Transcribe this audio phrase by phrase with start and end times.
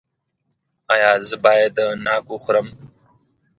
[0.93, 2.67] ایا زه باید ناک وخورم؟